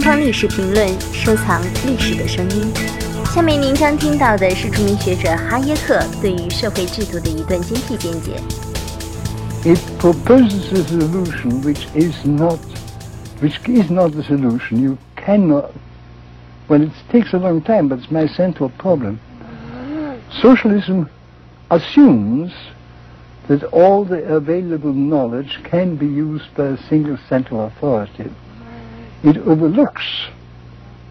[0.00, 2.72] 方历史评论，收藏历史的声音。
[3.34, 8.32] 下面您将听到的是着名学者哈耶克对于社会制度的一段精辟见解。
[9.62, 12.58] It proposes a solution which is not,
[13.40, 14.80] which is not a solution.
[14.82, 15.70] You cannot.
[16.66, 19.18] Well, it takes a long time, but it's my central problem.
[20.40, 21.08] Socialism
[21.68, 22.52] assumes
[23.48, 28.30] that all the available knowledge can be used by a single central authority.
[29.25, 30.27] It overlooks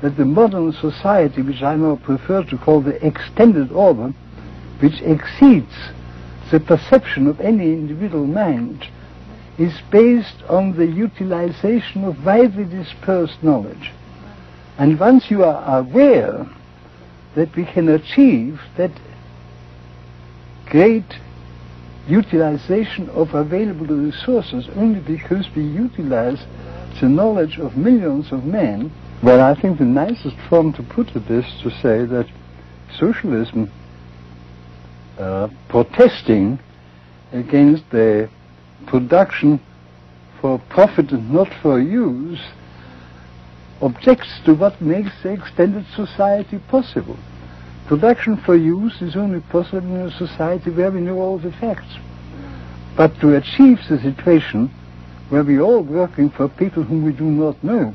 [0.00, 4.14] that the modern society, which I now prefer to call the extended order,
[4.78, 5.74] which exceeds
[6.52, 8.87] the perception of any individual mind,
[9.59, 13.90] is based on the utilization of widely dispersed knowledge.
[14.78, 16.46] And once you are aware
[17.34, 18.92] that we can achieve that
[20.66, 21.18] great
[22.06, 26.45] utilization of available resources only because we utilize
[27.00, 28.92] the knowledge of millions of men,
[29.23, 32.26] well, I think the nicest form to put it is to say that
[32.98, 33.70] socialism
[35.18, 36.59] uh, protesting
[37.32, 38.28] against the
[38.86, 39.60] production
[40.40, 42.40] for profit and not for use
[43.80, 47.16] objects to what makes the extended society possible.
[47.86, 51.98] Production for use is only possible in a society where we know all the facts.
[52.96, 54.70] But to achieve the situation
[55.29, 57.93] where we are all working for people whom we do not know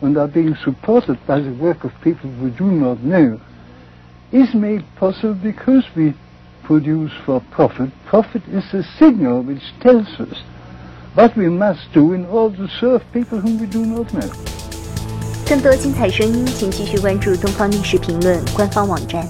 [0.00, 3.40] and are being supported by the work of people we do not know
[4.32, 6.12] is made possible because we
[6.62, 7.90] produce for profit.
[8.06, 10.42] Profit is a signal which tells us
[11.14, 14.30] what we must do in order to serve people whom we do not know.
[15.46, 19.24] 更多精彩声音，请继续关注《东方历史评论》官方网站。